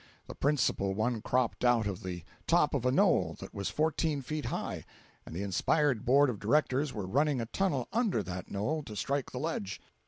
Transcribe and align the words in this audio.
The 0.25 0.33
principal 0.33 0.95
one 0.95 1.21
cropped 1.21 1.63
out 1.63 1.85
of 1.85 2.01
the 2.01 2.23
top 2.47 2.73
of 2.73 2.87
a 2.87 2.91
knoll 2.91 3.35
that 3.39 3.53
was 3.53 3.69
fourteen 3.69 4.23
feet 4.23 4.45
high, 4.45 4.83
and 5.27 5.35
the 5.35 5.43
inspired 5.43 6.05
Board 6.05 6.27
of 6.27 6.39
Directors 6.39 6.91
were 6.91 7.05
running 7.05 7.39
a 7.39 7.45
tunnel 7.45 7.87
under 7.93 8.23
that 8.23 8.49
knoll 8.49 8.81
to 8.81 8.95
strike 8.95 9.29
the 9.31 9.37
ledge. 9.37 9.79